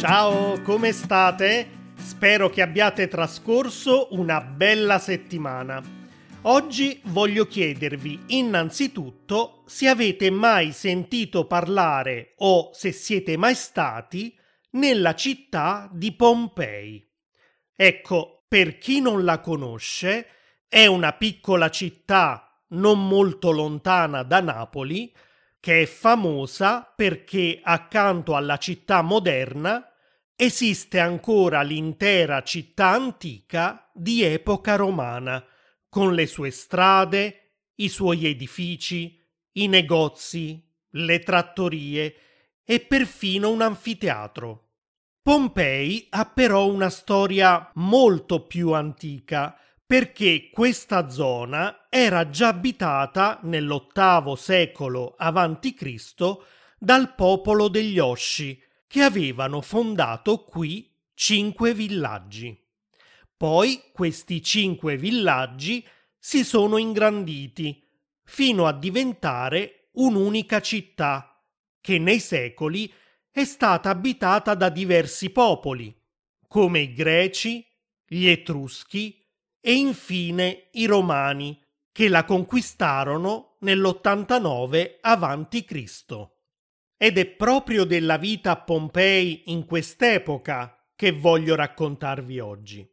Ciao, 0.00 0.58
come 0.62 0.92
state? 0.92 1.92
Spero 1.94 2.48
che 2.48 2.62
abbiate 2.62 3.06
trascorso 3.06 4.08
una 4.12 4.40
bella 4.40 4.98
settimana. 4.98 5.82
Oggi 6.44 7.02
voglio 7.04 7.44
chiedervi 7.46 8.18
innanzitutto 8.28 9.62
se 9.66 9.88
avete 9.88 10.30
mai 10.30 10.72
sentito 10.72 11.44
parlare 11.44 12.32
o 12.38 12.70
se 12.72 12.92
siete 12.92 13.36
mai 13.36 13.54
stati 13.54 14.34
nella 14.70 15.14
città 15.14 15.90
di 15.92 16.12
Pompei. 16.12 17.06
Ecco, 17.76 18.44
per 18.48 18.78
chi 18.78 19.02
non 19.02 19.22
la 19.22 19.40
conosce, 19.40 20.28
è 20.66 20.86
una 20.86 21.12
piccola 21.12 21.68
città 21.68 22.64
non 22.68 23.06
molto 23.06 23.50
lontana 23.50 24.22
da 24.22 24.40
Napoli 24.40 25.12
che 25.60 25.82
è 25.82 25.86
famosa 25.86 26.90
perché 26.96 27.60
accanto 27.62 28.34
alla 28.34 28.56
città 28.56 29.02
moderna 29.02 29.84
esiste 30.42 30.98
ancora 30.98 31.60
l'intera 31.60 32.42
città 32.42 32.88
antica 32.88 33.90
di 33.92 34.22
epoca 34.22 34.74
romana, 34.74 35.44
con 35.86 36.14
le 36.14 36.26
sue 36.26 36.50
strade, 36.50 37.56
i 37.74 37.90
suoi 37.90 38.24
edifici, 38.24 39.22
i 39.52 39.68
negozi, 39.68 40.66
le 40.92 41.18
trattorie 41.18 42.14
e 42.64 42.80
perfino 42.80 43.50
un 43.50 43.60
anfiteatro. 43.60 44.68
Pompei 45.20 46.06
ha 46.08 46.24
però 46.24 46.70
una 46.70 46.88
storia 46.88 47.70
molto 47.74 48.46
più 48.46 48.72
antica 48.72 49.54
perché 49.84 50.48
questa 50.50 51.10
zona 51.10 51.86
era 51.90 52.30
già 52.30 52.48
abitata 52.48 53.40
nell'ottavo 53.42 54.36
secolo 54.36 55.16
a.C. 55.18 56.36
dal 56.78 57.14
popolo 57.14 57.68
degli 57.68 57.98
Osci, 57.98 58.68
che 58.90 59.02
avevano 59.02 59.60
fondato 59.60 60.42
qui 60.42 60.92
cinque 61.14 61.72
villaggi. 61.74 62.60
Poi 63.36 63.80
questi 63.92 64.42
cinque 64.42 64.96
villaggi 64.96 65.86
si 66.18 66.42
sono 66.42 66.76
ingranditi 66.76 67.80
fino 68.24 68.66
a 68.66 68.72
diventare 68.72 69.90
un'unica 69.92 70.60
città 70.60 71.40
che 71.80 72.00
nei 72.00 72.18
secoli 72.18 72.92
è 73.30 73.44
stata 73.44 73.90
abitata 73.90 74.56
da 74.56 74.68
diversi 74.68 75.30
popoli, 75.30 75.96
come 76.48 76.80
i 76.80 76.92
greci, 76.92 77.64
gli 78.04 78.26
etruschi 78.26 79.24
e 79.60 79.72
infine 79.72 80.66
i 80.72 80.86
romani, 80.86 81.56
che 81.92 82.08
la 82.08 82.24
conquistarono 82.24 83.56
nell'89 83.60 84.96
a.C. 85.00 86.38
Ed 87.02 87.16
è 87.16 87.24
proprio 87.24 87.84
della 87.84 88.18
vita 88.18 88.50
a 88.50 88.60
Pompei 88.60 89.44
in 89.46 89.64
quest'epoca 89.64 90.86
che 90.94 91.12
voglio 91.12 91.54
raccontarvi 91.54 92.40
oggi. 92.40 92.86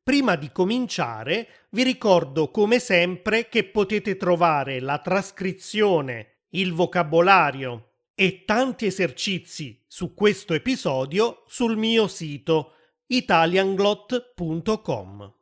Prima 0.00 0.36
di 0.36 0.52
cominciare 0.52 1.66
vi 1.70 1.82
ricordo 1.82 2.52
come 2.52 2.78
sempre 2.78 3.48
che 3.48 3.64
potete 3.64 4.16
trovare 4.16 4.78
la 4.78 5.00
trascrizione, 5.00 6.42
il 6.50 6.72
vocabolario 6.74 7.94
e 8.14 8.44
tanti 8.44 8.86
esercizi 8.86 9.82
su 9.88 10.14
questo 10.14 10.54
episodio 10.54 11.42
sul 11.48 11.76
mio 11.76 12.06
sito 12.06 12.74
italianglot.com. 13.06 15.34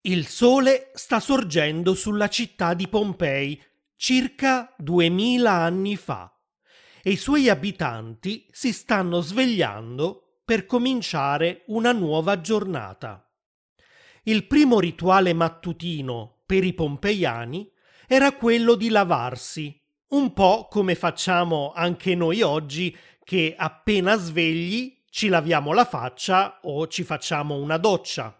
Il 0.00 0.26
sole 0.26 0.92
sta 0.94 1.20
sorgendo 1.20 1.92
sulla 1.92 2.28
città 2.28 2.72
di 2.72 2.88
Pompei 2.88 3.62
circa 3.94 4.74
duemila 4.78 5.52
anni 5.52 5.94
fa 5.94 6.32
e 7.08 7.12
i 7.12 7.16
suoi 7.16 7.48
abitanti 7.48 8.46
si 8.50 8.70
stanno 8.70 9.22
svegliando 9.22 10.40
per 10.44 10.66
cominciare 10.66 11.62
una 11.68 11.92
nuova 11.92 12.42
giornata. 12.42 13.26
Il 14.24 14.46
primo 14.46 14.78
rituale 14.78 15.32
mattutino 15.32 16.42
per 16.44 16.64
i 16.64 16.74
pompeiani 16.74 17.66
era 18.06 18.32
quello 18.32 18.74
di 18.74 18.90
lavarsi, 18.90 19.80
un 20.08 20.34
po' 20.34 20.68
come 20.68 20.94
facciamo 20.94 21.72
anche 21.74 22.14
noi 22.14 22.42
oggi 22.42 22.94
che 23.24 23.54
appena 23.56 24.14
svegli 24.18 25.04
ci 25.08 25.28
laviamo 25.28 25.72
la 25.72 25.86
faccia 25.86 26.58
o 26.60 26.88
ci 26.88 27.04
facciamo 27.04 27.54
una 27.54 27.78
doccia. 27.78 28.38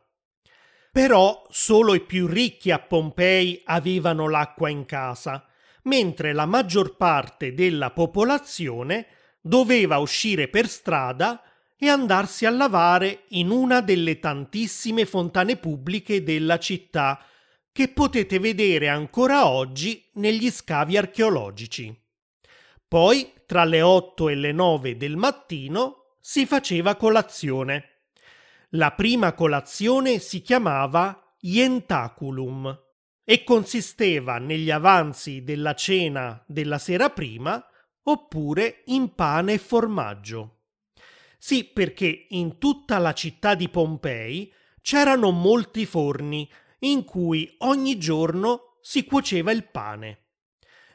Però 0.92 1.46
solo 1.48 1.94
i 1.94 2.00
più 2.00 2.26
ricchi 2.26 2.70
a 2.70 2.78
Pompei 2.78 3.62
avevano 3.64 4.28
l'acqua 4.28 4.68
in 4.68 4.84
casa 4.84 5.47
mentre 5.88 6.34
la 6.34 6.44
maggior 6.44 6.96
parte 6.96 7.54
della 7.54 7.90
popolazione 7.90 9.06
doveva 9.40 9.96
uscire 9.98 10.48
per 10.48 10.68
strada 10.68 11.42
e 11.78 11.88
andarsi 11.88 12.44
a 12.44 12.50
lavare 12.50 13.24
in 13.28 13.50
una 13.50 13.80
delle 13.80 14.18
tantissime 14.18 15.06
fontane 15.06 15.56
pubbliche 15.56 16.22
della 16.22 16.58
città 16.58 17.24
che 17.72 17.88
potete 17.88 18.38
vedere 18.38 18.88
ancora 18.88 19.48
oggi 19.48 20.04
negli 20.14 20.50
scavi 20.50 20.96
archeologici. 20.96 21.96
Poi, 22.86 23.32
tra 23.46 23.64
le 23.64 23.80
8 23.80 24.28
e 24.28 24.34
le 24.34 24.52
9 24.52 24.96
del 24.96 25.16
mattino, 25.16 26.16
si 26.20 26.44
faceva 26.44 26.96
colazione. 26.96 28.00
La 28.70 28.92
prima 28.92 29.32
colazione 29.32 30.18
si 30.18 30.42
chiamava 30.42 31.34
Ientaculum 31.40 32.87
e 33.30 33.44
consisteva 33.44 34.38
negli 34.38 34.70
avanzi 34.70 35.44
della 35.44 35.74
cena 35.74 36.42
della 36.46 36.78
sera 36.78 37.10
prima 37.10 37.62
oppure 38.04 38.84
in 38.86 39.14
pane 39.14 39.52
e 39.52 39.58
formaggio. 39.58 40.60
Sì, 41.36 41.64
perché 41.64 42.24
in 42.30 42.56
tutta 42.56 42.96
la 42.96 43.12
città 43.12 43.54
di 43.54 43.68
Pompei 43.68 44.50
c'erano 44.80 45.30
molti 45.30 45.84
forni 45.84 46.50
in 46.78 47.04
cui 47.04 47.54
ogni 47.58 47.98
giorno 47.98 48.78
si 48.80 49.04
cuoceva 49.04 49.52
il 49.52 49.68
pane. 49.68 50.28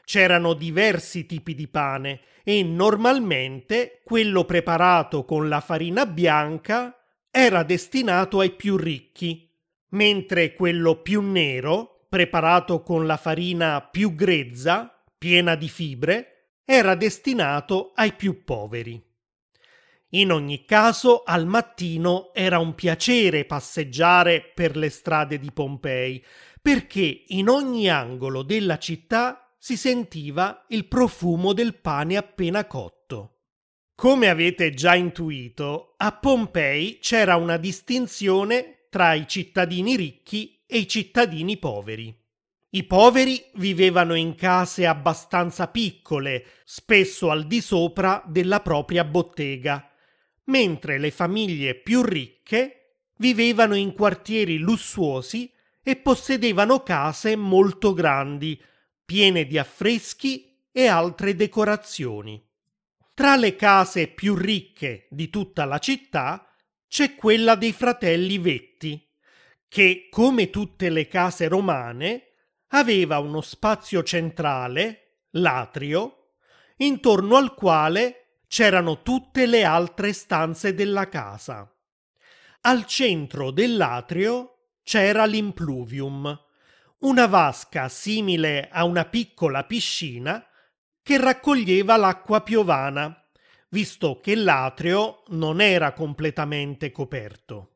C'erano 0.04 0.54
diversi 0.54 1.26
tipi 1.26 1.54
di 1.54 1.68
pane 1.68 2.20
e 2.42 2.64
normalmente 2.64 4.00
quello 4.02 4.44
preparato 4.44 5.24
con 5.24 5.48
la 5.48 5.60
farina 5.60 6.04
bianca 6.04 6.98
era 7.30 7.62
destinato 7.62 8.40
ai 8.40 8.50
più 8.50 8.76
ricchi, 8.76 9.48
mentre 9.90 10.54
quello 10.54 11.00
più 11.00 11.22
nero 11.22 11.93
preparato 12.14 12.80
con 12.84 13.06
la 13.06 13.16
farina 13.16 13.80
più 13.80 14.14
grezza, 14.14 15.02
piena 15.18 15.56
di 15.56 15.68
fibre, 15.68 16.60
era 16.64 16.94
destinato 16.94 17.90
ai 17.92 18.12
più 18.12 18.44
poveri. 18.44 19.04
In 20.10 20.30
ogni 20.30 20.64
caso, 20.64 21.24
al 21.24 21.44
mattino 21.44 22.32
era 22.32 22.60
un 22.60 22.76
piacere 22.76 23.46
passeggiare 23.46 24.52
per 24.54 24.76
le 24.76 24.90
strade 24.90 25.40
di 25.40 25.50
Pompei, 25.50 26.24
perché 26.62 27.24
in 27.26 27.48
ogni 27.48 27.90
angolo 27.90 28.44
della 28.44 28.78
città 28.78 29.52
si 29.58 29.76
sentiva 29.76 30.66
il 30.68 30.86
profumo 30.86 31.52
del 31.52 31.80
pane 31.80 32.16
appena 32.16 32.64
cotto. 32.68 33.40
Come 33.96 34.28
avete 34.28 34.70
già 34.70 34.94
intuito, 34.94 35.94
a 35.96 36.12
Pompei 36.12 36.98
c'era 37.00 37.34
una 37.34 37.56
distinzione 37.56 38.86
tra 38.88 39.14
i 39.14 39.26
cittadini 39.26 39.96
ricchi 39.96 40.62
e 40.74 40.78
i 40.78 40.88
cittadini 40.88 41.56
poveri. 41.56 42.12
I 42.70 42.82
poveri 42.82 43.40
vivevano 43.54 44.14
in 44.14 44.34
case 44.34 44.86
abbastanza 44.86 45.68
piccole, 45.68 46.46
spesso 46.64 47.30
al 47.30 47.46
di 47.46 47.60
sopra 47.60 48.20
della 48.26 48.58
propria 48.58 49.04
bottega, 49.04 49.88
mentre 50.46 50.98
le 50.98 51.12
famiglie 51.12 51.76
più 51.76 52.02
ricche 52.02 53.04
vivevano 53.18 53.76
in 53.76 53.92
quartieri 53.92 54.58
lussuosi 54.58 55.48
e 55.80 55.94
possedevano 55.94 56.82
case 56.82 57.36
molto 57.36 57.92
grandi, 57.92 58.60
piene 59.04 59.46
di 59.46 59.56
affreschi 59.56 60.58
e 60.72 60.88
altre 60.88 61.36
decorazioni. 61.36 62.44
Tra 63.14 63.36
le 63.36 63.54
case 63.54 64.08
più 64.08 64.34
ricche 64.34 65.06
di 65.08 65.30
tutta 65.30 65.66
la 65.66 65.78
città 65.78 66.44
c'è 66.88 67.14
quella 67.14 67.54
dei 67.54 67.72
fratelli 67.72 68.38
Vetti, 68.38 69.00
che, 69.68 70.08
come 70.10 70.50
tutte 70.50 70.90
le 70.90 71.08
case 71.08 71.48
romane, 71.48 72.32
aveva 72.68 73.18
uno 73.18 73.40
spazio 73.40 74.02
centrale, 74.02 75.26
l'atrio, 75.30 76.32
intorno 76.76 77.36
al 77.36 77.54
quale 77.54 78.40
c'erano 78.46 79.02
tutte 79.02 79.46
le 79.46 79.64
altre 79.64 80.12
stanze 80.12 80.74
della 80.74 81.08
casa. 81.08 81.68
Al 82.62 82.86
centro 82.86 83.50
dell'atrio 83.50 84.70
c'era 84.82 85.24
l'impluvium, 85.24 86.38
una 87.00 87.26
vasca 87.26 87.88
simile 87.88 88.68
a 88.70 88.84
una 88.84 89.04
piccola 89.04 89.64
piscina 89.64 90.44
che 91.02 91.18
raccoglieva 91.18 91.96
l'acqua 91.96 92.42
piovana, 92.42 93.22
visto 93.68 94.20
che 94.20 94.34
l'atrio 94.34 95.22
non 95.28 95.60
era 95.60 95.92
completamente 95.92 96.90
coperto. 96.90 97.73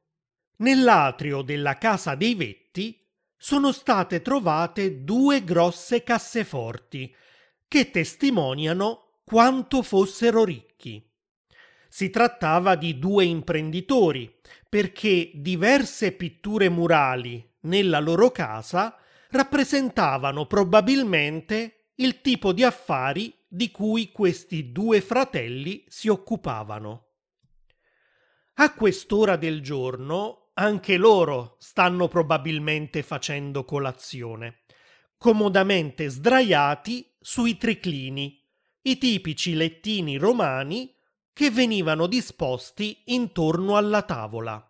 Nell'atrio 0.59 1.43
della 1.43 1.79
casa 1.79 2.15
dei 2.15 2.35
Vetti 2.35 3.01
sono 3.37 3.71
state 3.71 4.23
trovate 4.23 5.05
due 5.05 5.45
grosse 5.45 6.03
casseforti 6.03 7.15
che 7.69 7.91
testimoniano 7.91 9.21
quanto 9.25 9.83
fossero 9.83 10.43
ricchi. 10.43 11.05
Si 11.89 12.11
trattava 12.11 12.75
di 12.75 12.99
due 12.99 13.25
imprenditori, 13.25 14.35
perché 14.69 15.31
diverse 15.35 16.13
pitture 16.13 16.69
murali 16.69 17.57
nella 17.61 18.01
loro 18.01 18.31
casa 18.31 18.97
rappresentavano 19.31 20.47
probabilmente 20.47 21.91
il 21.97 22.21
tipo 22.21 22.53
di 22.53 22.65
affari 22.65 23.33
di 23.47 23.71
cui 23.71 24.11
questi 24.11 24.73
due 24.73 25.01
fratelli 25.01 25.85
si 25.89 26.09
occupavano. 26.09 27.05
A 28.55 28.75
quest'ora 28.75 29.37
del 29.37 29.63
giorno 29.63 30.48
anche 30.59 30.97
loro 30.97 31.57
stanno 31.59 32.09
probabilmente 32.09 33.03
facendo 33.03 33.65
colazione, 33.65 34.63
comodamente 35.17 36.09
sdraiati 36.09 37.15
sui 37.21 37.57
triclini, 37.57 38.45
i 38.83 38.99
tipici 38.99 39.55
lettini 39.55 40.17
romani 40.17 40.93
che 41.33 41.51
venivano 41.51 42.09
disposti 42.09 43.03
intorno 43.07 43.77
alla 43.77 44.03
tavola. 44.03 44.63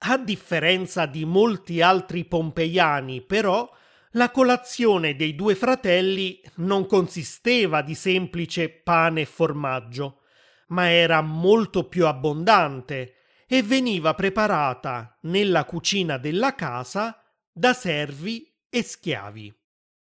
A 0.00 0.16
differenza 0.16 1.06
di 1.06 1.24
molti 1.24 1.82
altri 1.82 2.24
pompeiani, 2.24 3.20
però, 3.22 3.68
la 4.12 4.30
colazione 4.30 5.16
dei 5.16 5.34
due 5.34 5.56
fratelli 5.56 6.40
non 6.56 6.86
consisteva 6.86 7.82
di 7.82 7.96
semplice 7.96 8.68
pane 8.70 9.22
e 9.22 9.26
formaggio, 9.26 10.20
ma 10.68 10.88
era 10.88 11.20
molto 11.20 11.88
più 11.88 12.06
abbondante 12.06 13.17
e 13.48 13.62
veniva 13.62 14.12
preparata 14.14 15.16
nella 15.22 15.64
cucina 15.64 16.18
della 16.18 16.54
casa 16.54 17.18
da 17.50 17.72
servi 17.72 18.54
e 18.68 18.82
schiavi. 18.82 19.52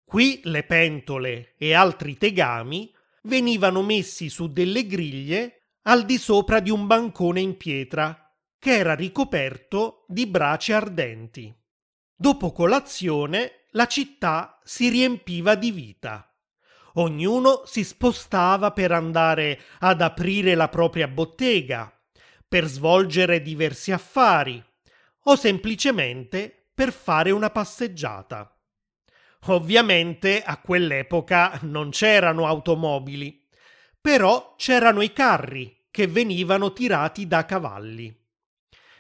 Qui 0.04 0.42
le 0.44 0.64
pentole 0.64 1.54
e 1.56 1.72
altri 1.72 2.19
tegami 2.19 2.92
venivano 3.22 3.82
messi 3.82 4.28
su 4.28 4.52
delle 4.52 4.87
griglie 4.87 5.72
al 5.84 6.04
di 6.04 6.19
sopra 6.19 6.60
di 6.60 6.70
un 6.70 6.87
bancone 6.87 7.40
in 7.40 7.56
pietra 7.56 8.31
che 8.58 8.76
era 8.76 8.94
ricoperto 8.94 10.04
di 10.06 10.26
brace 10.26 10.75
ardenti. 10.75 11.54
Dopo 12.14 12.52
colazione 12.52 13.64
la 13.70 13.87
città 13.87 14.60
si 14.62 14.90
riempiva 14.90 15.54
di 15.54 15.70
vita. 15.70 16.31
Ognuno 16.94 17.62
si 17.64 17.84
spostava 17.84 18.72
per 18.72 18.92
andare 18.92 19.60
ad 19.78 20.02
aprire 20.02 20.54
la 20.54 20.69
propria 20.69 21.08
bottega, 21.08 22.00
per 22.50 22.67
svolgere 22.67 23.43
diversi 23.43 23.93
affari 23.93 24.61
o 25.25 25.37
semplicemente 25.37 26.70
per 26.75 26.93
fare 26.93 27.31
una 27.31 27.49
passeggiata. 27.50 28.52
Ovviamente 29.44 30.43
a 30.43 30.61
quell'epoca 30.61 31.61
non 31.62 31.91
c'erano 31.91 32.49
automobili, 32.49 33.47
però 34.00 34.56
c'erano 34.56 35.00
i 35.00 35.12
carri 35.12 35.87
che 35.93 36.08
venivano 36.08 36.73
tirati 36.73 37.29
da 37.29 37.44
cavalli. 37.44 38.12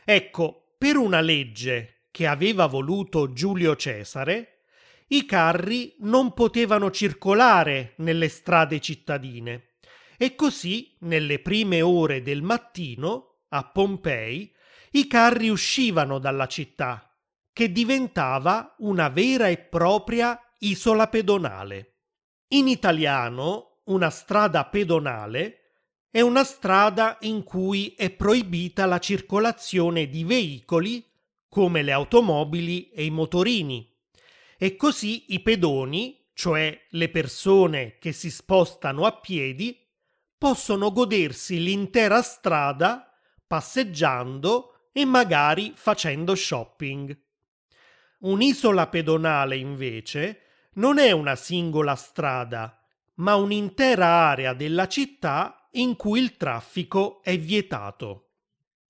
Ecco, 0.04 0.74
per 0.78 0.96
una 0.96 1.20
legge 1.20 2.04
che 2.12 2.28
aveva 2.28 2.66
voluto 2.66 3.32
Giulio 3.32 3.74
Cesare, 3.74 4.60
i 5.08 5.26
carri 5.26 5.96
non 5.98 6.34
potevano 6.34 6.92
circolare 6.92 7.94
nelle 7.96 8.28
strade 8.28 8.78
cittadine 8.78 9.70
e 10.16 10.36
così, 10.36 10.94
nelle 11.00 11.40
prime 11.40 11.82
ore 11.82 12.22
del 12.22 12.42
mattino, 12.42 13.29
a 13.50 13.64
Pompei, 13.64 14.52
i 14.92 15.06
carri 15.06 15.48
uscivano 15.48 16.18
dalla 16.18 16.46
città, 16.46 17.16
che 17.52 17.70
diventava 17.70 18.74
una 18.78 19.08
vera 19.08 19.48
e 19.48 19.58
propria 19.58 20.40
isola 20.58 21.08
pedonale. 21.08 21.98
In 22.48 22.66
italiano, 22.66 23.82
una 23.84 24.10
strada 24.10 24.64
pedonale 24.64 25.56
è 26.10 26.20
una 26.20 26.42
strada 26.42 27.18
in 27.20 27.44
cui 27.44 27.94
è 27.96 28.10
proibita 28.10 28.84
la 28.86 28.98
circolazione 28.98 30.08
di 30.08 30.24
veicoli 30.24 31.08
come 31.48 31.82
le 31.82 31.92
automobili 31.92 32.90
e 32.90 33.04
i 33.04 33.10
motorini 33.10 33.88
e 34.62 34.76
così 34.76 35.32
i 35.32 35.40
pedoni, 35.40 36.28
cioè 36.34 36.86
le 36.90 37.08
persone 37.08 37.96
che 37.98 38.12
si 38.12 38.30
spostano 38.30 39.06
a 39.06 39.12
piedi, 39.12 39.78
possono 40.36 40.92
godersi 40.92 41.62
l'intera 41.62 42.20
strada 42.22 43.09
passeggiando 43.50 44.90
e 44.92 45.04
magari 45.04 45.72
facendo 45.74 46.36
shopping. 46.36 47.20
Un'isola 48.20 48.86
pedonale 48.86 49.56
invece 49.56 50.42
non 50.74 50.98
è 50.98 51.10
una 51.10 51.34
singola 51.34 51.96
strada, 51.96 52.80
ma 53.14 53.34
un'intera 53.34 54.06
area 54.06 54.52
della 54.52 54.86
città 54.86 55.66
in 55.72 55.96
cui 55.96 56.20
il 56.20 56.36
traffico 56.36 57.24
è 57.24 57.36
vietato. 57.36 58.34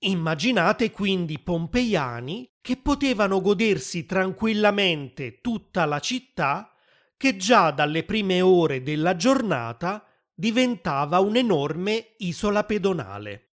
Immaginate 0.00 0.90
quindi 0.90 1.38
pompeiani 1.38 2.50
che 2.60 2.76
potevano 2.76 3.40
godersi 3.40 4.04
tranquillamente 4.04 5.40
tutta 5.40 5.86
la 5.86 6.00
città 6.00 6.74
che 7.16 7.38
già 7.38 7.70
dalle 7.70 8.04
prime 8.04 8.42
ore 8.42 8.82
della 8.82 9.16
giornata 9.16 10.04
diventava 10.34 11.18
un'enorme 11.20 12.16
isola 12.18 12.64
pedonale. 12.64 13.49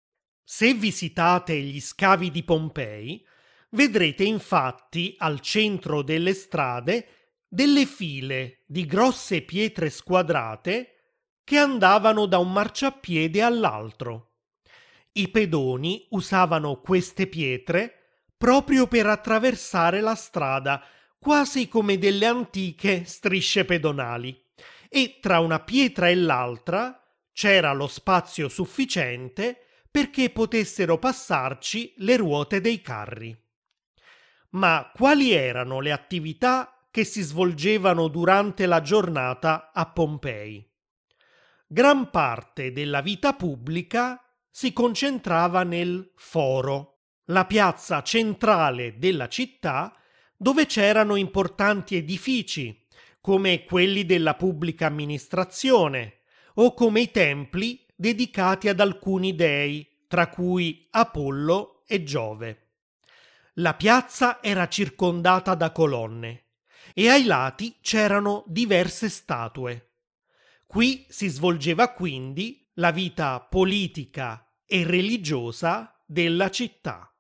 Se 0.54 0.74
visitate 0.74 1.58
gli 1.62 1.80
scavi 1.80 2.30
di 2.30 2.44
Pompei, 2.44 3.26
vedrete 3.70 4.26
infatti 4.26 5.16
al 5.18 5.40
centro 5.40 6.02
delle 6.02 6.34
strade 6.34 7.08
delle 7.48 7.86
file 7.86 8.64
di 8.68 8.86
grosse 8.86 9.44
pietre 9.44 9.90
squadrate 9.90 11.14
che 11.46 11.58
andavano 11.58 12.26
da 12.26 12.38
un 12.40 12.52
marciapiede 12.52 13.42
all'altro. 13.42 14.40
I 15.14 15.30
pedoni 15.30 16.06
usavano 16.10 16.82
queste 16.82 17.28
pietre 17.28 18.26
proprio 18.36 18.88
per 18.88 19.06
attraversare 19.06 20.02
la 20.02 20.16
strada, 20.16 20.84
quasi 21.18 21.70
come 21.70 21.98
delle 21.98 22.26
antiche 22.26 23.06
strisce 23.06 23.64
pedonali, 23.64 24.38
e 24.90 25.20
tra 25.22 25.40
una 25.40 25.62
pietra 25.62 26.10
e 26.10 26.16
l'altra 26.16 27.02
c'era 27.32 27.72
lo 27.72 27.88
spazio 27.88 28.50
sufficiente 28.50 29.68
perché 29.92 30.30
potessero 30.30 30.98
passarci 30.98 31.94
le 31.98 32.18
ruote 32.18 32.62
dei 32.62 32.82
carri. 32.82 33.38
Ma 34.52 34.90
quali 34.94 35.32
erano 35.32 35.80
le 35.80 35.92
attività 35.92 36.88
che 36.90 37.04
si 37.04 37.22
svolgevano 37.22 38.08
durante 38.08 38.66
la 38.66 38.82
giornata 38.82 39.72
a 39.74 39.86
Pompei? 39.92 40.72
gran 41.72 42.10
parte 42.10 42.74
della 42.74 43.00
vita 43.00 43.32
pubblica 43.32 44.22
si 44.50 44.74
concentrava 44.74 45.64
nel 45.64 46.12
Foro, 46.18 47.04
la 47.28 47.46
piazza 47.46 48.04
centrale 48.04 48.98
della 48.98 49.30
città 49.30 49.96
dove 50.36 50.66
c'erano 50.66 51.16
importanti 51.16 51.96
edifici, 51.96 52.86
come 53.22 53.64
quelli 53.64 54.06
della 54.06 54.36
pubblica 54.36 54.88
amministrazione 54.88 56.24
o 56.56 56.74
come 56.74 57.00
i 57.02 57.12
templi 57.12 57.81
dedicati 58.02 58.68
ad 58.68 58.80
alcuni 58.80 59.36
dei, 59.36 59.88
tra 60.08 60.28
cui 60.28 60.88
Apollo 60.90 61.84
e 61.86 62.04
Giove. 62.04 62.70
La 63.56 63.76
piazza 63.76 64.42
era 64.42 64.68
circondata 64.68 65.54
da 65.54 65.72
colonne 65.72 66.46
e 66.96 67.10
ai 67.10 67.26
lati 67.26 67.78
c'erano 67.80 68.44
diverse 68.48 69.08
statue. 69.08 69.92
Qui 70.66 71.06
si 71.10 71.28
svolgeva 71.28 71.94
quindi 71.94 72.68
la 72.76 72.90
vita 72.90 73.40
politica 73.40 74.52
e 74.66 74.84
religiosa 74.84 75.96
della 76.08 76.50
città. 76.50 77.14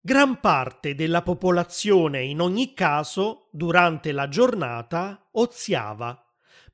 Gran 0.00 0.38
parte 0.38 0.94
della 0.94 1.22
popolazione 1.22 2.22
in 2.22 2.40
ogni 2.40 2.72
caso 2.72 3.48
durante 3.50 4.12
la 4.12 4.28
giornata 4.28 5.28
oziava, 5.32 6.23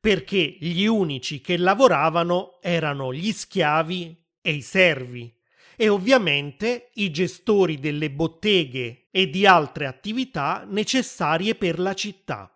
perché 0.01 0.57
gli 0.59 0.87
unici 0.87 1.43
che 1.43 1.59
lavoravano 1.59 2.59
erano 2.63 3.13
gli 3.13 3.31
schiavi 3.33 4.17
e 4.41 4.53
i 4.53 4.63
servi, 4.63 5.33
e 5.77 5.89
ovviamente 5.89 6.91
i 6.95 7.11
gestori 7.11 7.79
delle 7.79 8.11
botteghe 8.11 9.09
e 9.11 9.29
di 9.29 9.47
altre 9.47 9.87
attività 9.87 10.65
necessarie 10.67 11.55
per 11.55 11.79
la 11.79 11.95
città. 11.95 12.55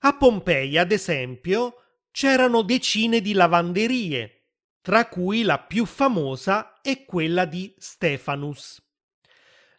A 0.00 0.16
Pompei, 0.16 0.76
ad 0.76 0.92
esempio, 0.92 1.82
c'erano 2.10 2.62
decine 2.62 3.20
di 3.20 3.32
lavanderie, 3.32 4.50
tra 4.80 5.08
cui 5.08 5.42
la 5.42 5.58
più 5.58 5.86
famosa 5.86 6.80
è 6.82 7.04
quella 7.04 7.46
di 7.46 7.74
Stefanus. 7.78 8.82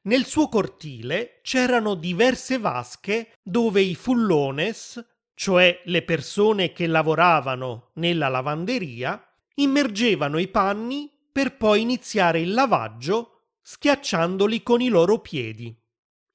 Nel 0.04 0.26
suo 0.26 0.50
cortile 0.50 1.40
c'erano 1.42 1.96
diverse 1.96 2.58
vasche 2.58 3.34
dove 3.42 3.82
i 3.82 3.96
fullones, 3.96 5.15
cioè 5.36 5.82
le 5.84 6.02
persone 6.02 6.72
che 6.72 6.88
lavoravano 6.88 7.92
nella 7.96 8.30
lavanderia, 8.30 9.22
immergevano 9.56 10.40
i 10.40 10.48
panni 10.48 11.12
per 11.32 11.58
poi 11.58 11.82
iniziare 11.82 12.40
il 12.40 12.54
lavaggio 12.54 13.42
schiacciandoli 13.62 14.64
con 14.64 14.82
i 14.82 14.88
loro 14.88 15.20
piedi. 15.20 15.78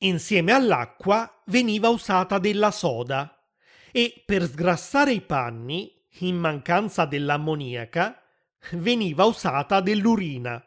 Insieme 0.02 0.52
all'acqua 0.52 1.42
veniva 1.47 1.88
usata 1.88 2.38
della 2.38 2.71
soda 2.71 3.42
e 3.90 4.23
per 4.25 4.47
sgrassare 4.47 5.12
i 5.12 5.21
panni, 5.21 5.92
in 6.21 6.37
mancanza 6.37 7.04
dell'ammoniaca, 7.07 8.23
veniva 8.73 9.25
usata 9.25 9.80
dell'urina. 9.80 10.62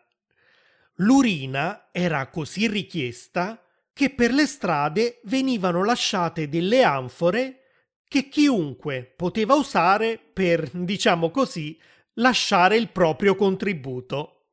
L'urina 0.98 1.90
era 1.92 2.28
così 2.30 2.68
richiesta 2.68 3.64
che 3.94 4.10
per 4.10 4.32
le 4.32 4.48
strade 4.48 5.20
venivano 5.26 5.84
lasciate 5.84 6.50
delle 6.50 6.84
anfore 6.84 7.63
che 8.08 8.30
chiunque 8.30 9.14
poteva 9.16 9.56
usare 9.56 10.20
per, 10.20 10.70
diciamo 10.72 11.32
così, 11.32 11.80
lasciare 12.16 12.78
il 12.78 12.90
proprio 12.90 13.36
contributo. 13.36 14.46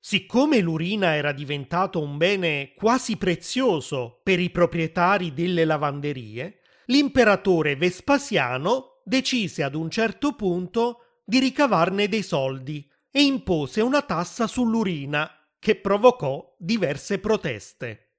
Siccome 0.00 0.60
l'urina 0.60 1.14
era 1.14 1.32
diventato 1.32 2.00
un 2.00 2.16
bene 2.16 2.72
quasi 2.74 3.16
prezioso 3.16 4.20
per 4.22 4.38
i 4.40 4.50
proprietari 4.50 5.34
delle 5.34 5.64
lavanderie, 5.64 6.60
l'imperatore 6.86 7.76
Vespasiano 7.76 9.00
decise 9.04 9.62
ad 9.62 9.74
un 9.74 9.90
certo 9.90 10.34
punto 10.34 11.20
di 11.24 11.38
ricavarne 11.40 12.08
dei 12.08 12.22
soldi 12.22 12.88
e 13.10 13.22
impose 13.22 13.80
una 13.80 14.02
tassa 14.02 14.46
sull'urina 14.46 15.30
che 15.58 15.76
provocò 15.76 16.54
diverse 16.58 17.18
proteste. 17.18 18.12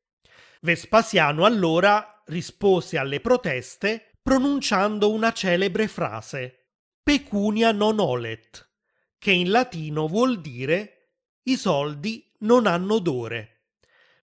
Vespasiano 0.61 1.45
allora 1.45 2.21
rispose 2.25 2.97
alle 2.97 3.21
proteste 3.21 4.08
pronunciando 4.29 5.11
una 5.11 5.33
celebre 5.33 5.87
frase, 5.87 6.67
pecunia 7.01 7.71
non 7.71 7.99
olet, 7.99 8.73
che 9.17 9.31
in 9.31 9.49
latino 9.49 10.07
vuol 10.07 10.39
dire 10.39 11.15
i 11.45 11.57
soldi 11.57 12.31
non 12.41 12.67
hanno 12.67 12.93
odore. 12.93 13.69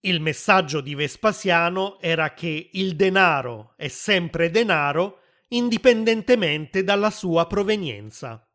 Il 0.02 0.20
messaggio 0.20 0.80
di 0.80 0.94
Vespasiano 0.94 1.98
era 2.00 2.34
che 2.34 2.70
il 2.74 2.94
denaro 2.94 3.74
è 3.76 3.88
sempre 3.88 4.48
denaro 4.52 5.22
indipendentemente 5.48 6.84
dalla 6.84 7.10
sua 7.10 7.48
provenienza. 7.48 8.48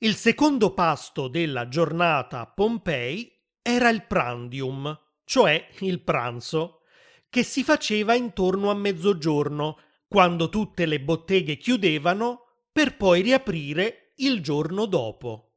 Il 0.00 0.16
secondo 0.16 0.74
pasto 0.74 1.28
della 1.28 1.66
giornata 1.68 2.40
a 2.40 2.46
Pompei 2.46 3.34
era 3.62 3.88
il 3.88 4.04
prandium, 4.04 4.94
cioè 5.24 5.66
il 5.78 6.02
pranzo, 6.02 6.82
che 7.30 7.42
si 7.42 7.64
faceva 7.64 8.12
intorno 8.12 8.68
a 8.70 8.74
mezzogiorno 8.74 9.78
quando 10.08 10.48
tutte 10.48 10.86
le 10.86 11.00
botteghe 11.00 11.58
chiudevano 11.58 12.46
per 12.72 12.96
poi 12.96 13.20
riaprire 13.20 14.12
il 14.16 14.42
giorno 14.42 14.86
dopo. 14.86 15.56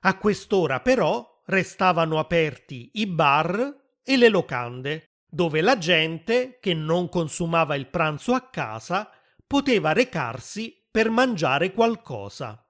A 0.00 0.16
quest'ora 0.16 0.80
però 0.80 1.42
restavano 1.44 2.18
aperti 2.18 2.90
i 2.94 3.06
bar 3.06 3.86
e 4.02 4.16
le 4.16 4.28
locande, 4.28 5.04
dove 5.28 5.60
la 5.60 5.76
gente 5.76 6.58
che 6.60 6.72
non 6.72 7.10
consumava 7.10 7.74
il 7.74 7.88
pranzo 7.88 8.32
a 8.32 8.48
casa 8.48 9.10
poteva 9.46 9.92
recarsi 9.92 10.86
per 10.90 11.10
mangiare 11.10 11.72
qualcosa. 11.72 12.64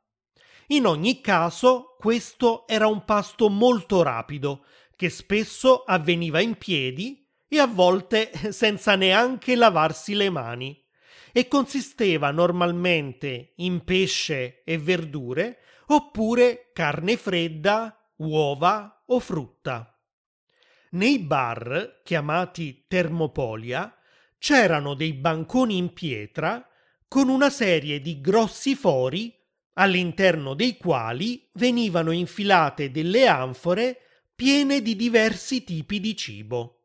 In 0.68 0.86
ogni 0.86 1.20
caso, 1.20 1.94
questo 1.96 2.66
era 2.66 2.88
un 2.88 3.04
pasto 3.04 3.48
molto 3.48 4.02
rapido, 4.02 4.64
che 4.96 5.10
spesso 5.10 5.84
avveniva 5.84 6.40
in 6.40 6.56
piedi 6.56 7.24
e 7.46 7.58
a 7.60 7.66
volte 7.66 8.32
senza 8.50 8.96
neanche 8.96 9.54
lavarsi 9.54 10.14
le 10.14 10.28
mani 10.28 10.86
e 11.38 11.47
consisteva 11.47 12.33
normalmente 12.33 13.52
in 13.59 13.85
pesce 13.85 14.64
e 14.64 14.76
verdure 14.76 15.59
oppure 15.87 16.73
carne 16.73 17.16
fredda, 17.16 17.97
uova 18.16 19.04
o 19.07 19.21
frutta. 19.21 19.97
Nei 20.90 21.21
bar, 21.21 22.00
chiamati 22.02 22.87
termopolia, 22.88 23.97
c'erano 24.37 24.95
dei 24.95 25.12
banconi 25.12 25.76
in 25.76 25.92
pietra 25.92 26.68
con 27.07 27.28
una 27.28 27.50
serie 27.50 28.00
di 28.00 28.21
grossi 28.21 28.75
fori 28.75 29.33
all'interno 29.75 30.54
dei 30.54 30.76
quali 30.76 31.49
venivano 31.52 32.11
infilate 32.11 32.90
delle 32.90 33.28
anfore 33.28 34.25
piene 34.35 34.83
di 34.83 34.97
diversi 34.97 35.62
tipi 35.62 36.00
di 36.00 36.16
cibo. 36.16 36.80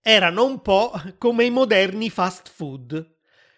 Erano 0.00 0.46
un 0.46 0.62
po' 0.62 0.90
come 1.18 1.44
i 1.44 1.50
moderni 1.50 2.08
fast 2.08 2.48
food 2.48 3.12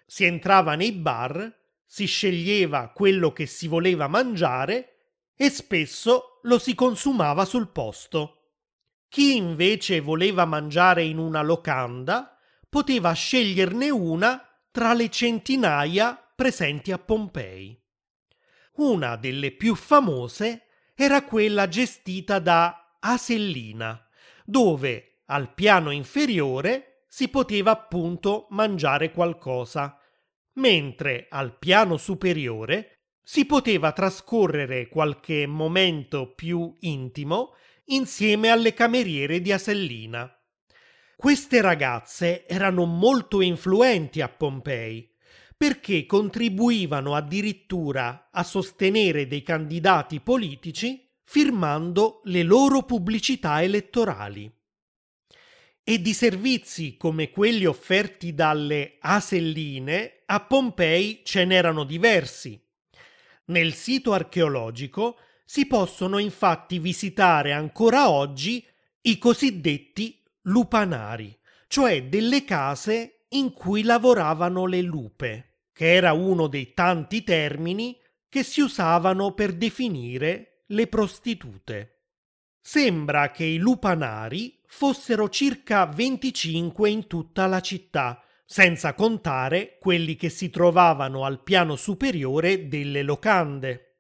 si 0.07 0.25
entrava 0.25 0.75
nei 0.77 0.93
bar, 0.93 1.53
si 1.85 2.07
sceglieva 2.07 2.91
quello 2.95 3.33
che 3.33 3.47
si 3.47 3.67
voleva 3.67 4.07
mangiare 4.07 4.97
e 5.35 5.51
spesso 5.51 6.41
lo 6.43 6.59
si 6.59 6.75
consumava 6.75 7.45
sul 7.45 7.69
posto. 7.69 8.53
Chi 9.09 9.37
invece 9.37 10.01
voleva 10.01 10.45
mangiare 10.45 11.03
in 11.03 11.19
una 11.19 11.43
locanda 11.43 12.39
poteva 12.69 13.13
sceglierne 13.13 13.91
una 13.91 14.43
tra 14.71 14.93
le 14.95 15.09
centinaia 15.11 16.15
presenti 16.35 16.93
a 16.93 16.99
Pompei. 16.99 17.81
Una 18.77 19.17
delle 19.17 19.53
più 19.53 19.75
famose 19.75 20.67
era 20.95 21.25
quella 21.25 21.69
gestita 21.69 22.39
da 22.39 22.97
Asellina, 23.01 24.07
dove 24.45 25.23
al 25.27 25.55
piano 25.55 25.91
inferiore 25.91 26.96
si 27.17 27.29
poteva 27.29 27.71
appunto 27.71 28.47
mangiare 28.51 29.11
qualcosa, 29.11 29.99
mentre 30.57 31.29
al 31.31 31.57
piano 31.57 31.97
superiore 31.97 33.05
si 33.23 33.47
poteva 33.47 33.93
trascorrere 33.93 34.89
qualche 34.89 35.47
momento 35.47 36.35
più 36.35 36.77
intimo 36.81 37.55
insieme 37.87 38.51
alle 38.51 38.75
cameriere 38.75 39.41
di 39.41 39.51
Asellina. 39.51 40.31
Queste 41.17 41.63
ragazze 41.63 42.47
erano 42.47 42.85
molto 42.85 43.41
influenti 43.41 44.21
a 44.21 44.29
Pompei 44.29 45.11
perché 45.57 46.05
contribuivano 46.05 47.15
addirittura 47.15 48.29
a 48.31 48.43
sostenere 48.43 49.27
dei 49.27 49.41
candidati 49.41 50.21
politici 50.21 51.11
firmando 51.25 52.21
le 52.25 52.43
loro 52.43 52.83
pubblicità 52.83 53.63
elettorali 53.63 54.56
e 55.89 56.01
di 56.01 56.15
servizi 56.15 56.97
come 56.97 57.31
quelli 57.31 57.65
offerti 57.65 58.35
dalle 58.35 58.97
Aselline 58.99 60.23
a 60.27 60.41
Pompei 60.41 61.21
ce 61.23 61.45
n'erano 61.45 61.85
diversi. 61.85 62.61
Nel 63.45 63.73
sito 63.73 64.13
archeologico 64.13 65.17
si 65.45 65.69
possono 65.69 66.19
infatti 66.19 66.81
visitare 66.81 67.53
ancora 67.53 68.11
oggi 68.11 68.67
i 69.03 69.17
cosiddetti 69.17 70.21
lupanari, 70.43 71.39
cioè 71.69 72.03
delle 72.03 72.43
case 72.43 73.27
in 73.29 73.53
cui 73.53 73.85
lavoravano 73.85 74.67
le 74.67 74.83
lupe, 74.83 75.69
che 75.73 75.95
era 75.95 76.13
uno 76.13 76.49
dei 76.49 76.75
tanti 76.75 77.23
termini 77.23 77.97
che 78.29 78.43
si 78.43 78.61
usavano 78.61 79.35
per 79.35 79.53
definire 79.53 80.65
le 80.67 80.89
prostitute. 80.89 81.96
Sembra 82.69 83.31
che 83.31 83.45
i 83.45 83.59
lupanari 83.59 84.59
fossero 84.67 85.29
circa 85.29 85.87
25 85.87 86.91
in 86.91 87.07
tutta 87.07 87.47
la 87.47 87.61
città, 87.61 88.21
senza 88.45 88.93
contare 88.93 89.77
quelli 89.79 90.17
che 90.17 90.31
si 90.31 90.51
trovavano 90.51 91.25
al 91.25 91.45
piano 91.45 91.77
superiore 91.77 92.67
delle 92.67 93.05
locande. 93.05 93.99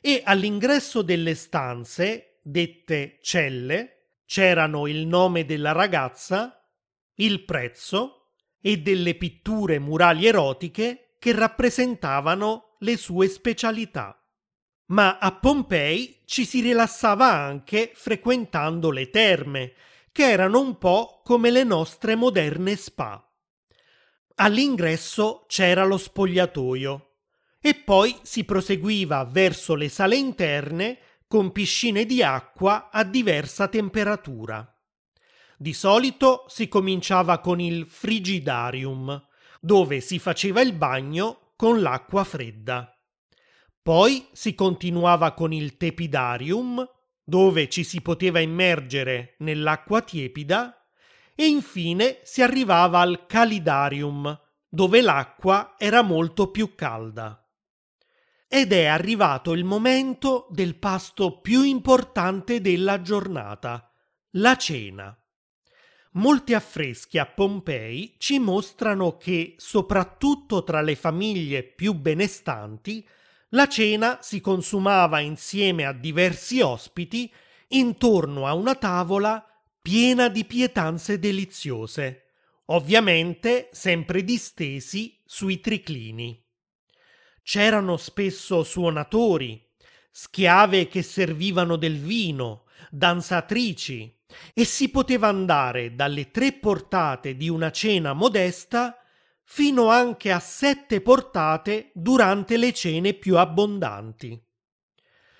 E 0.00 0.20
all'ingresso 0.24 1.02
delle 1.02 1.36
stanze, 1.36 2.40
dette 2.42 3.20
celle, 3.22 4.16
c'erano 4.26 4.88
il 4.88 5.06
nome 5.06 5.44
della 5.44 5.70
ragazza, 5.70 6.60
il 7.14 7.44
prezzo 7.44 8.30
e 8.60 8.78
delle 8.78 9.14
pitture 9.14 9.78
murali 9.78 10.26
erotiche 10.26 11.14
che 11.20 11.32
rappresentavano 11.32 12.74
le 12.80 12.96
sue 12.96 13.28
specialità 13.28 14.21
ma 14.92 15.18
a 15.18 15.32
Pompei 15.32 16.20
ci 16.26 16.44
si 16.44 16.60
rilassava 16.60 17.30
anche 17.30 17.92
frequentando 17.94 18.90
le 18.90 19.08
terme, 19.10 19.72
che 20.12 20.30
erano 20.30 20.60
un 20.60 20.76
po' 20.76 21.22
come 21.24 21.50
le 21.50 21.64
nostre 21.64 22.14
moderne 22.14 22.76
spa. 22.76 23.26
All'ingresso 24.36 25.44
c'era 25.48 25.84
lo 25.84 25.96
spogliatoio 25.96 27.08
e 27.58 27.74
poi 27.74 28.18
si 28.22 28.44
proseguiva 28.44 29.24
verso 29.24 29.74
le 29.74 29.88
sale 29.88 30.16
interne 30.16 30.98
con 31.26 31.52
piscine 31.52 32.04
di 32.04 32.22
acqua 32.22 32.90
a 32.90 33.04
diversa 33.04 33.68
temperatura. 33.68 34.66
Di 35.56 35.72
solito 35.72 36.44
si 36.48 36.68
cominciava 36.68 37.38
con 37.38 37.60
il 37.60 37.86
frigidarium, 37.88 39.28
dove 39.60 40.00
si 40.00 40.18
faceva 40.18 40.60
il 40.60 40.74
bagno 40.74 41.52
con 41.56 41.80
l'acqua 41.80 42.24
fredda. 42.24 42.94
Poi 43.82 44.28
si 44.30 44.54
continuava 44.54 45.32
con 45.32 45.52
il 45.52 45.76
tepidarium, 45.76 46.88
dove 47.24 47.68
ci 47.68 47.82
si 47.82 48.00
poteva 48.00 48.38
immergere 48.38 49.34
nell'acqua 49.38 50.02
tiepida, 50.02 50.86
e 51.34 51.46
infine 51.46 52.20
si 52.22 52.42
arrivava 52.42 53.00
al 53.00 53.26
calidarium, 53.26 54.40
dove 54.68 55.00
l'acqua 55.00 55.74
era 55.76 56.02
molto 56.02 56.52
più 56.52 56.76
calda. 56.76 57.44
Ed 58.46 58.72
è 58.72 58.84
arrivato 58.84 59.52
il 59.52 59.64
momento 59.64 60.46
del 60.50 60.76
pasto 60.76 61.40
più 61.40 61.62
importante 61.62 62.60
della 62.60 63.02
giornata, 63.02 63.90
la 64.36 64.56
cena. 64.56 65.16
Molti 66.12 66.54
affreschi 66.54 67.18
a 67.18 67.26
Pompei 67.26 68.14
ci 68.18 68.38
mostrano 68.38 69.16
che, 69.16 69.54
soprattutto 69.56 70.62
tra 70.62 70.82
le 70.82 70.94
famiglie 70.94 71.64
più 71.64 71.94
benestanti, 71.94 73.04
La 73.54 73.68
cena 73.68 74.18
si 74.22 74.40
consumava 74.40 75.20
insieme 75.20 75.84
a 75.84 75.92
diversi 75.92 76.60
ospiti 76.62 77.30
intorno 77.68 78.46
a 78.46 78.54
una 78.54 78.74
tavola 78.74 79.44
piena 79.82 80.28
di 80.28 80.46
pietanze 80.46 81.18
deliziose, 81.18 82.28
ovviamente 82.66 83.68
sempre 83.72 84.24
distesi 84.24 85.20
sui 85.26 85.60
triclini. 85.60 86.42
C'erano 87.42 87.98
spesso 87.98 88.62
suonatori, 88.62 89.62
schiave 90.10 90.88
che 90.88 91.02
servivano 91.02 91.76
del 91.76 91.98
vino, 91.98 92.64
danzatrici, 92.90 94.18
e 94.54 94.64
si 94.64 94.88
poteva 94.88 95.28
andare 95.28 95.94
dalle 95.94 96.30
tre 96.30 96.52
portate 96.52 97.36
di 97.36 97.50
una 97.50 97.70
cena 97.70 98.14
modesta 98.14 99.01
fino 99.54 99.88
anche 99.90 100.32
a 100.32 100.40
sette 100.40 101.02
portate 101.02 101.90
durante 101.92 102.56
le 102.56 102.72
cene 102.72 103.12
più 103.12 103.36
abbondanti. 103.36 104.42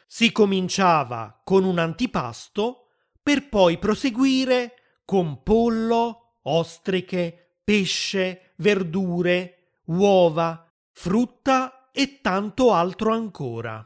Si 0.07 0.31
cominciava 0.33 1.40
con 1.42 1.64
un 1.64 1.78
antipasto 1.78 2.88
per 3.23 3.49
poi 3.49 3.78
proseguire 3.78 4.75
con 5.07 5.42
pollo, 5.42 6.40
ostriche, 6.42 7.61
pesce, 7.64 8.52
verdure, 8.57 9.78
uova, 9.87 10.71
frutta 10.90 11.88
e 11.90 12.21
tanto 12.21 12.75
altro 12.75 13.14
ancora. 13.14 13.83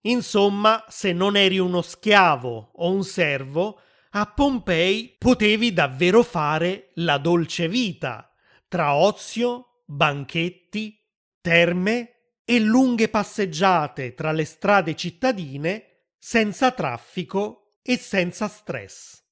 Insomma, 0.00 0.84
se 0.88 1.12
non 1.12 1.36
eri 1.36 1.60
uno 1.60 1.80
schiavo 1.80 2.72
o 2.74 2.90
un 2.90 3.04
servo, 3.04 3.82
a 4.10 4.26
Pompei 4.26 5.14
potevi 5.16 5.72
davvero 5.72 6.24
fare 6.24 6.90
la 6.94 7.18
dolce 7.18 7.68
vita, 7.68 8.27
tra 8.68 8.94
ozio, 8.94 9.82
banchetti, 9.86 10.96
terme 11.40 12.12
e 12.44 12.60
lunghe 12.60 13.08
passeggiate 13.08 14.12
tra 14.14 14.32
le 14.32 14.44
strade 14.44 14.94
cittadine 14.94 15.84
senza 16.18 16.72
traffico 16.72 17.78
e 17.82 17.96
senza 17.96 18.48
stress. 18.48 19.24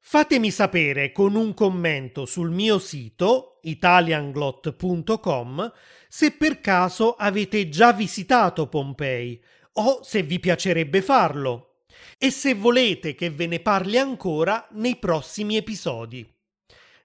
Fatemi 0.00 0.50
sapere 0.50 1.12
con 1.12 1.34
un 1.34 1.54
commento 1.54 2.26
sul 2.26 2.50
mio 2.50 2.78
sito 2.78 3.60
italianglot.com 3.62 5.72
se 6.08 6.32
per 6.32 6.60
caso 6.60 7.14
avete 7.14 7.70
già 7.70 7.92
visitato 7.92 8.68
Pompei 8.68 9.42
o 9.74 10.02
se 10.02 10.22
vi 10.22 10.40
piacerebbe 10.40 11.00
farlo 11.00 11.84
e 12.18 12.30
se 12.30 12.54
volete 12.54 13.14
che 13.14 13.30
ve 13.30 13.46
ne 13.46 13.60
parli 13.60 13.96
ancora 13.96 14.68
nei 14.72 14.96
prossimi 14.96 15.56
episodi. 15.56 16.33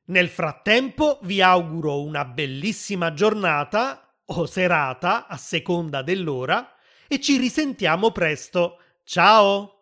Nel 0.09 0.27
frattempo 0.27 1.19
vi 1.21 1.39
auguro 1.39 2.01
una 2.01 2.25
bellissima 2.25 3.13
giornata 3.13 4.11
o 4.25 4.47
serata 4.47 5.27
a 5.27 5.37
seconda 5.37 6.01
dell'ora 6.01 6.67
e 7.07 7.19
ci 7.21 7.37
risentiamo 7.37 8.11
presto. 8.11 8.79
Ciao! 9.03 9.78